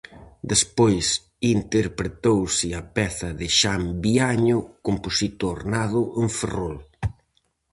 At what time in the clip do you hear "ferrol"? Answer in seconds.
6.37-6.77